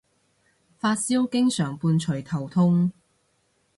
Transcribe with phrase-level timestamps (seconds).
[0.79, 2.91] 發燒經常伴隨頭痛